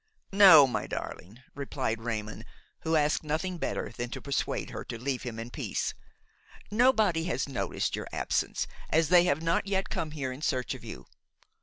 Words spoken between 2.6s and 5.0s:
who asked nothing better than to persuade her to